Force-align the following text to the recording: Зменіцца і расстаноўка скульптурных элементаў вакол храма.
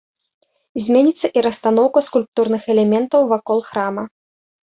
Зменіцца 0.83 1.27
і 1.39 1.43
расстаноўка 1.47 1.99
скульптурных 2.09 2.63
элементаў 2.75 3.21
вакол 3.35 3.59
храма. 3.69 4.03